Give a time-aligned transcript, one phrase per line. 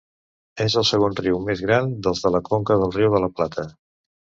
[0.65, 3.73] És el segon riu més gran dels de la conca del Riu de la Plata.